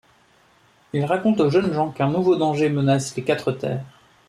[0.93, 3.85] Il raconte aux jeunes gens qu'un nouveau danger menace les quatre terres.